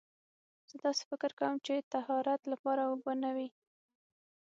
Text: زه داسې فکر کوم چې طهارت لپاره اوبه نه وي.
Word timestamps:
زه 0.69 0.75
داسې 0.85 1.03
فکر 1.09 1.31
کوم 1.39 1.55
چې 1.65 1.87
طهارت 1.93 2.41
لپاره 2.51 2.81
اوبه 2.89 3.13
نه 3.23 3.31
وي. 3.35 3.47